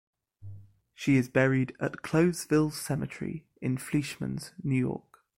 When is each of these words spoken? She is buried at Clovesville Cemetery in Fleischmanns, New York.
She 0.95 1.15
is 1.17 1.29
buried 1.29 1.75
at 1.79 2.01
Clovesville 2.01 2.73
Cemetery 2.73 3.45
in 3.61 3.77
Fleischmanns, 3.77 4.51
New 4.63 4.79
York. 4.79 5.23